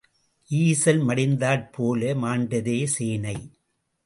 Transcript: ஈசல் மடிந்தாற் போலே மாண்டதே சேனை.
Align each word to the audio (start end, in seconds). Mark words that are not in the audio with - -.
ஈசல் 0.51 1.01
மடிந்தாற் 1.07 1.67
போலே 1.71 2.11
மாண்டதே 2.23 2.79
சேனை. 2.95 3.37